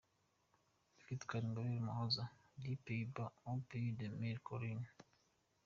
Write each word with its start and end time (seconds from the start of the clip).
Victoire 1.07 1.43
Ingabire 1.45 1.73
Umuhoza, 1.81 2.23
du 2.63 2.75
Pays 2.75 3.05
Bas 3.05 3.31
au 3.45 3.57
pays 3.69 3.91
des 3.93 4.09
mille 4.09 4.39
collines. 4.39 4.87